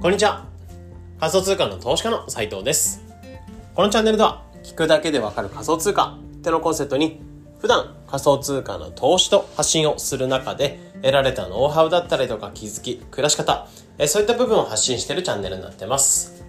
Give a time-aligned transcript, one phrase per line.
[0.00, 0.46] こんにちは。
[1.18, 3.02] 仮想通貨の投資家の斉藤です。
[3.74, 7.20] このチャンネルでは、聞くだけでわかる仮想通貨ってのコンセプトに、
[7.58, 13.66] 普段仮想通貨の投資と発信をする中で、得られたノウハウだったりとか気づき、暮らし方、
[14.06, 16.44] そういった部分を発信しているチャンネルになってます。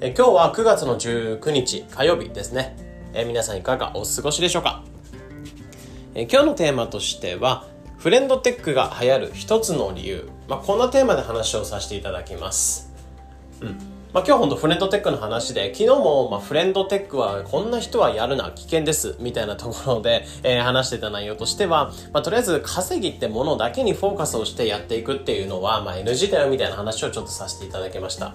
[0.00, 2.74] え今日は9月の19日火曜日ですね。
[3.12, 4.82] え皆さんいかがお過ごしでしょうか？
[6.14, 7.66] え今日のテーマとしては、
[7.98, 12.92] フレンドテックが流行る一つの理由、まあ、こんなテーマで話をさせていただきます。
[13.60, 13.78] うん。
[14.12, 28.34] まあ、今日本当フレンドテックの話で、昨日もまフレンドテックはこんな人はやるな、危険です、みたいなところで、えー、話してた内容としては、まあ、とりあえず稼ぎってものだけにフォーカスをしてやっていくっていうのは、まあ、NG だよみたいな話をちょっとさせていただきました。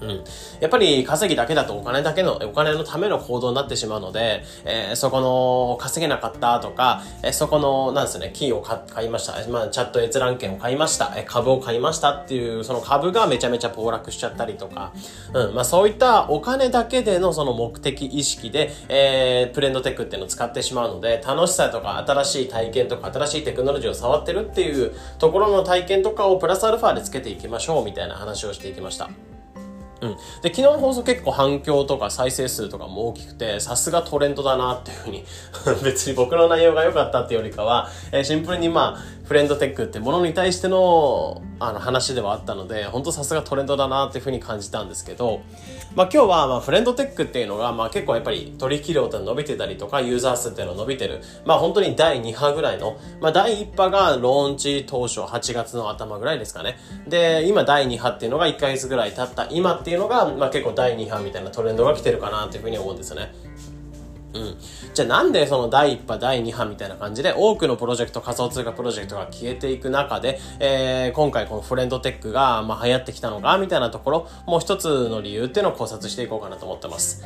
[0.00, 0.24] うん。
[0.60, 9.34] やっぱり稼ぎだけだとお金だけの、お金のための行動になってしまうので、えー、そこの稼げなかったとか、えー、そこの、なんですね、キーを買いました。
[9.48, 11.12] まあ、チャット閲覧権を買いました。
[11.16, 14.92] えー、株を買いましたっていう、その株がめちゃめちゃ暴落しちゃったりとか、
[15.34, 15.54] うん。
[15.54, 29.37] まあ、そういったお金だけでのその目的意識で、えー、プレンドテックっていうのを使ってしまうので、楽しさとか新しい体験とか新しいテクノロジーを触ってるっていうところの体験とかをプラスアルファでつけていきましょうみたいな話をしていきました。
[30.00, 30.10] うん。
[30.42, 35.24] で、昨日の放送結構反響とか再生数とかも大きくて、さすがトレンドだなっていうふうに
[35.82, 45.42] 別に僕の内容が良かったっていうよりかは、えー、シンプルにまあ、フレンドテックってものに対してのあの話ではあったので、本当さすがトレンドだなっていうふうに感じたんですけど、
[45.94, 51.20] まあ今日はまあフレンドテックっていうのがまあ結構やっぱり取引量って伸びてたりとかユーザー数っていうの伸びてる。
[51.44, 56.78] まあ本当に第2波ぐらいの、まあ第1波がローンチ当初8月の頭ぐらいですかね。
[57.06, 63.34] で、今第2波っていうのが1ヶ月ぐらい経った今っていうのがまあ結構第2波みたいなトレンドが来てるかなっていうふうに思うんですよね。
[64.34, 64.56] うん。
[64.92, 77.24] じゃあなんでその第1波、第2波みたいな感じで多くのプロジェクト、仮想通貨プロジェクトが消えていく中で、えー、今回このフレンドテックがまあ流行ってきたのかみたいなところ、もう一つの理由っていうのを考察していこうかなと思ってます。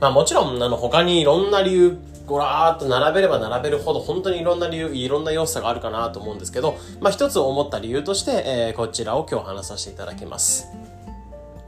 [0.00, 10.68] まあもちろん、あの他にいろんな理由ごらーっと並べれば並べるほど本当にいろんな理由、いろんな要素があるかなと思うんですけど、まあ一つ思った理由として、えー、こちらを今日話させていただきます。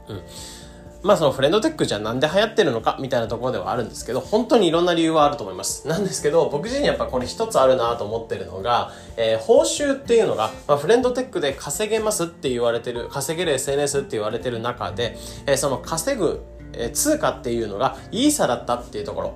[0.07, 0.21] うん。
[1.05, 5.85] まあそのフレンドテックじゃなんで流行ってるのかみたいなところではあるんですけど、本当にいろんな理由はあると思います。
[5.87, 16.41] なんですけど、僕自身やっぱこれ一つあるなと思ってるのが、えー、報酬っていうのが、まあ、フレンドテックで稼げますって言われてる、稼げる SNS って言われてる中で、えー、その稼ぐ、
[16.73, 19.33] えー、通貨っていうのがイーサだったっていうところ。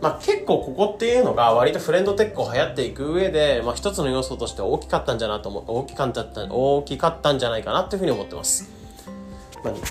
[0.00, 8.85] まあ、結構ここっていうのが割とフレンドテックを流行っていく上で、まあ、一つの要素として大きかったんじゃなと思、大きかった、大きかったんじゃないかなっていうふうに思ってます。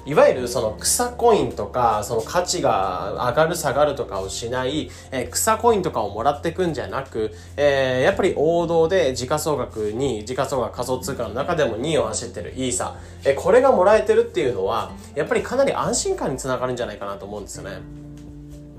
[0.06, 18.06] いわゆるその草コインとかその価値が上がる下がるとかをしない、えー、草コインとかをもらっていくんじゃなく、えー、やっぱり王道で時価総額に時価総額仮想通貨の中でも2位を走ってるイーサ、えー、これがもらえてるっていうのはやっぱりかなり安心感につながるんじゃないかなと思うんですよね。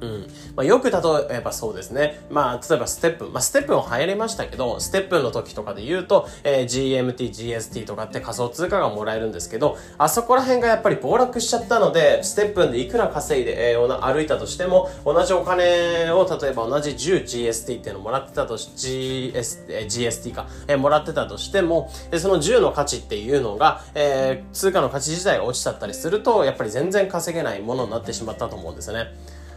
[0.01, 0.27] うん。
[0.55, 0.99] まあ、よく例
[1.31, 2.21] えばそうですね。
[2.31, 3.29] まあ、例えばステップ。
[3.31, 29.07] まあ、ステップも流行りましたけど、ステップの時とかで言うと、えー、GMT、GST とかって仮想通貨がもらえるんですけど、あそこら辺がやっぱり暴落しちゃったので、ステップでいくら稼いで、えー、歩いたとしても、同じお金を、例えば同じ 10GST っていうのをもらってたとし、GS、えー、GST か、えー、もらってたとしても、でその10の価値っていうのが、えー、通貨の価値自体が落ちちゃったりすると、やっぱり全然稼げないものになってしまったと思うんですよね。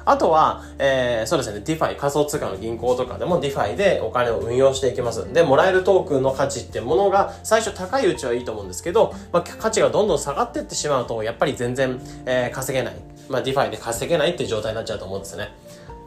[0.09, 5.31] あとは、えー、そうですね、DeFi、仮想通貨の銀行とかでも DeFi でお金を運用していきます。
[5.31, 12.95] で、もらえるトークンの価値ってものが最初高いうちはいいと思うんですけど、まあ、価値がどんどん下がっていってしまうと、やっぱり全然、えー、稼げない。
[13.29, 15.49] まあ、DeFi で稼げないって状態になっちゃうと思うんですね。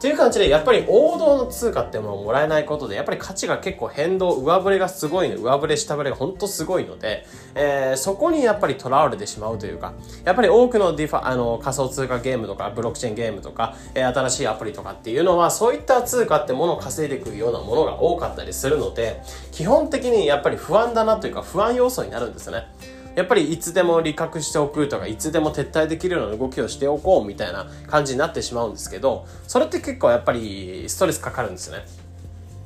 [0.03, 7.25] っていう感じで、やっぱり王道の通貨ってものをもらえないことで、やっぱり価値が結構変動、上振れがすごいの、上振れ下振れが本当すごいので、
[7.55, 9.93] えー、そこにやっぱり囚われてしまうというか、
[10.25, 19.21] やっぱり多くのディファ、あの、仮想通貨ゲームとか、ブロックチェーンゲームとか、えー、新しいアプリとかっていうのは、そういった通貨ってものを稼いでいくようなものが多かったりするので、
[19.53, 22.65] 基本的にやっぱり不安だなというか、不安要素になるんですよね。
[23.15, 31.85] やっぱりいつでも利確しておくとか、いつでも撤退できるような動きをしておこうみたいな感じになってしまうんですけど、それって結構やっぱりストレスかかるんですよね。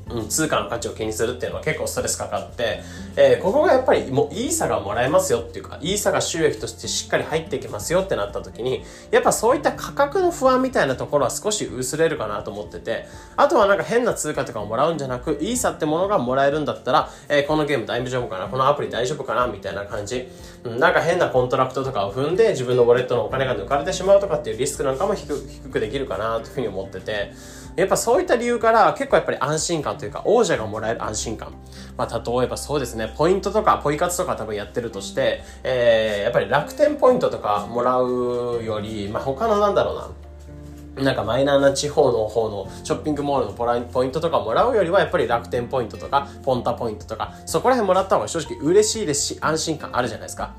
[0.10, 2.82] うん、通貨の価値を気にするっていうのは結構ストレスかかって、
[3.16, 13.06] えー、ここがやっぱりもうイーサがもらえますよっていうか、イーサが収益としてしっかり入ってきますよってなった時に、やっぱそういった価格の不安みたいなところは少し薄れるかなと思ってて、
[13.36, 20.28] あとはなんか変な通貨とかをもらうんじゃなく、イーサってものがもらえるんだったら、えー、このゲーム大丈夫かなこのアプリ大丈夫かなみたいな感じ。
[20.64, 25.28] うん、なんか変なコントラクトとかを踏んで自分のウォレットのお金が抜かれてしまうとかっていうリスクなんかも低
[25.70, 27.34] くできるかなというふうに思ってて、
[27.76, 31.54] やっぱそういった理由から結構やっぱり安心感というかイーサがもらえる安心感。
[31.98, 50.56] まあ例えばそうですね、ポイントとかポイ活とか多分やってるとして、えー、やっぱり楽天ポイントとかもらうより、まあ他のなんだろうな、なんかマイナーな地方の方のショッピングモールのポイントとかもらうよりはやっぱり楽天ポイントとかポンタポイントとかそこら辺もらった方が正直嬉しいですし安心感あるじゃないですか。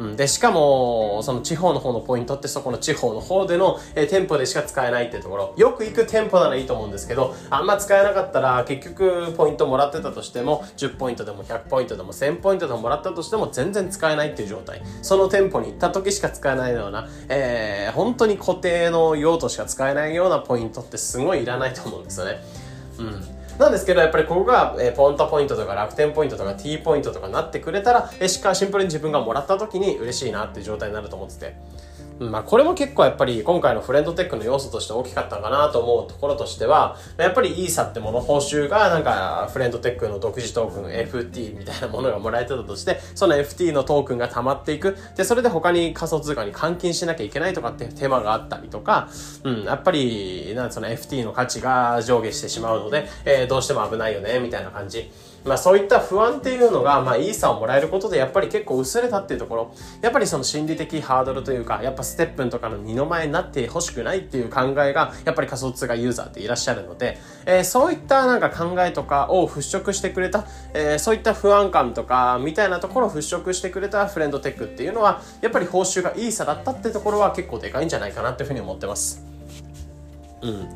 [0.00, 14.80] うん、で、しかも、その地方の方のポイントってそこの地方の方での、えー、店舗でしか使えないっていうところ、よく行く店舗ならいいと思うんですけど、あんま使えなかったら結局ポイントもらってたとしても、10ポイントでも100ポイントでも1000ポイントでももらったとしても全然使えないっていう状態。
[15.02, 22.42] その店舗に行った時しか使えないような、えー、本当に固定の用途しか使えないようなポイントってすごいいらないと思うんですよね。
[22.98, 23.39] うん。
[23.60, 31.54] なんですけど、やっぱりここが、えー、ポンタポイントとか楽天ポイントとか T ポイントとかなってくれたら、えー、しっかりシンプルに自分がもらった時に嬉しいなっていう状態になると思ってて。
[32.20, 44.98] まあ、これも結構やっぱり今回のフレンドテックの要素として大きかったかなと思うところとしては、やっぱりイーサってもの報酬がなんかフレンドテックの独自トークン FT みたいなものがもらえてたとして、その FT のトークンが溜まっていく。
[45.16, 49.08] で、それで他に仮想通貨に換金しなきゃいけないとかって手間があったりとか、
[49.44, 55.10] うん、やっぱり、なんその FT の価値が上下してしまうので、えー、どうしても危ないよね、みたいな感じ。
[55.44, 79.24] まあそういった不安っていうのが、まあイーサをもらえることでやっぱり結構薄れたっていうところ、やっぱりその心理的ハードルというか、やっぱステップンとかの二の前になってほしくないっていう考えが、やっぱり仮想通貨ユーザーっていらっしゃるので、えー、そういったなんか考えとかを払拭してくれた、えー、そういった不安感とか、みたいなところを払拭してくれたフレンドテックっていうのは、やっぱり報酬がイーサだったってところは結構でかいんじゃないかなっていうふうに思ってます。
[80.42, 80.68] うん。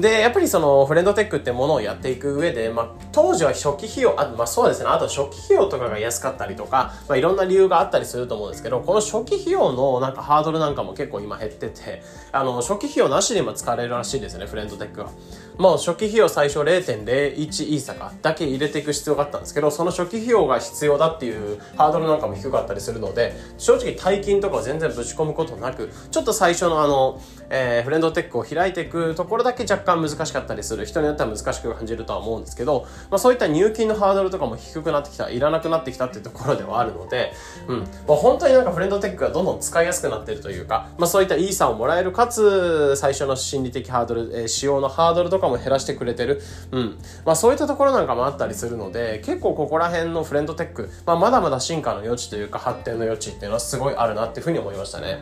[0.00, 12.02] で、やっぱりそのフレンドテックってものをやっていく上で、まあ、当時は初期費用、あ、まあそうですね、あと初期費用とかが安かったりとか、まあいろんな理由があったりすると思うんですけど、この初期費用のなんかハードルなんかも結構今減ってて、
[12.32, 15.10] あの、初期費用なしでも使われるらしいんですよね、フレンドテックは。
[15.58, 30.86] もう初期費用最初0.01イーサかだけ入れていく必要があったんですけど、その初期費用が必要だっていうハードルなんかも低かったりするので、正直大金とか全然ぶち込むことなく、ちょっと最初のあの、えー、フレンドテックを開いていくところだけ若干難しかったりする。
[30.86, 37.32] 人によっては難しく感じるとは思うんですけど、まあ、そういった入金のハードルとかも低くなってきたいらなくなってきたっていうところではあるので、
[37.66, 46.42] うん、まあ、本当になんかフレンドテックがどんどん使いやすくなってるというか、まあ、そういったイーサをもらえるかつ最初の心理的ハードル、えー、使用のハードルとかも減らしてくれてる、
[46.72, 46.98] うん。
[47.24, 55.18] まあ、そういったところなんかもあったりするので結構ここら辺のフレンドテック、まあ、まだまだ進化の余地というか発展の余地っていうのはすごいあるなっていうふうに思いましたね。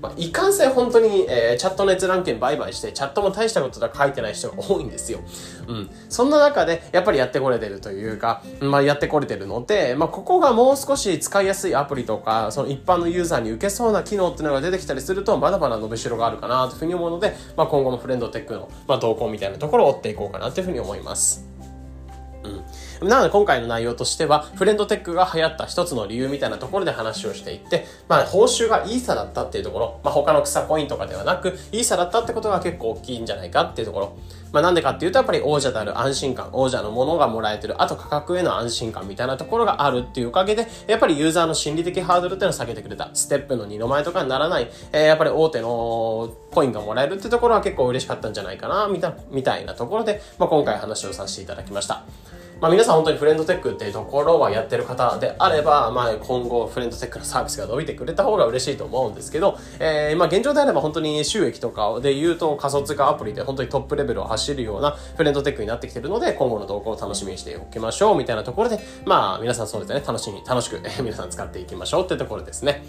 [0.00, 5.20] まあ、いかんせん本当に、えー、チャット閲覧券売買して、チャットも大したことは書いてない人が多いんですよ。
[5.68, 5.90] うん。
[6.08, 21.44] そんな中で、やっぱりやってこれてるというか、まあ、やってこれてるので、まあ、ここがもう少し使いやすいアプリとか、その一般のユーザーに受けそうな機能っていうのが出てきたりすると、まだまだ伸びしろがあるかなというふうに思うので、まあ、今後もフレンドテックの、まあ、動向みたいなところを追っていこうかなというふうに思います。
[22.42, 22.64] うん。
[23.02, 34.16] なので今回の内容としては、フレンドテックが流行った一つの理由みたいなところで話をしていって、まあ報酬がイーサだったっていうところ、まあ他の草コインとかではなく、イーサだったってことが結構大きいんじゃないかっていうところ。
[34.52, 43.10] まあなんでかっていうとやっぱり王者である安心感、王者のものがもらえてる、あと価格への安心感みたいなところがあるっていうおかげで、やっぱりユーザーの心理的ハードルっていうのを下げてくれた。
[43.14, 52.04] ステップの二の前とかにならない、えー、やっぱり大手のコインがもらえるってところは結構嬉しかったんじゃないかな、みたみたいなところで、まあ今回話をさせていただきました。
[52.60, 72.84] まあ皆さん本当にフレンドテックっていうところはやってる方であれば、まあ今後フレンドテックのサービスが伸びてくれた方が嬉しいと思うんですけど、えー、まあ現状であれば本当に収益とかで言うと仮想通貨アプリで本当にトップレベルを走るようなフレンドテックになってきてるので、今後の動向を楽しみにしておきましょうみたいなところで、まあ皆さんそうですね、楽しみ、楽しく、皆さん使っていきましょうってところですね。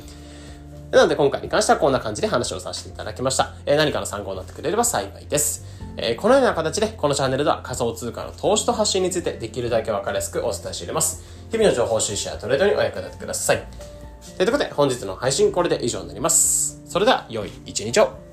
[0.92, 3.54] なので今回に関してはこんな感じで話をさせていただきました。
[3.66, 5.71] えー、何かの参考になってくれれば幸いです。
[5.98, 11.24] えー、このような形で、このチャンネルでは仮想通貨の投資と発信についてできるだけ分かりやすくお伝えしています。
[11.52, 13.64] 日々の情報収集やトレードにお役立てください。
[14.38, 16.82] ということで、本日の配信これで以上になります。
[16.88, 18.31] それでは、良い一日を。